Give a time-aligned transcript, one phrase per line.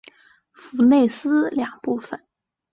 [0.51, 2.25] 弗内斯两部分。